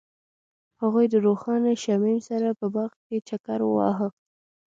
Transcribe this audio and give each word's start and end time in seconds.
هغوی 0.81 1.05
د 1.09 1.15
روښانه 1.25 1.71
شمیم 1.83 2.19
سره 2.29 2.47
په 2.59 2.65
باغ 2.73 2.91
کې 3.05 3.17
چکر 3.29 3.59
وواهه. 3.65 4.07